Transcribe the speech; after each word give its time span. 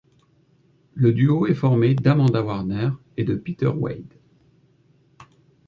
Le 0.95 1.13
duo 1.13 1.45
est 1.45 1.53
formé 1.53 1.93
d'Amanda 1.93 2.41
Warner 2.41 2.89
et 3.17 3.23
de 3.23 3.35
Peter 3.35 3.67
Wade. 3.67 4.15